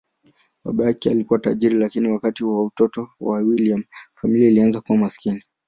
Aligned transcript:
Baba 0.63 0.85
yake 0.85 1.09
alikuwa 1.11 1.39
tajiri, 1.39 1.75
lakini 1.75 2.07
wakati 2.11 2.43
wa 2.43 2.63
utoto 2.63 3.09
wa 3.19 3.39
William, 3.39 3.83
familia 4.15 4.49
ilianza 4.49 4.81
kuwa 4.81 4.97
maskini. 4.97 5.43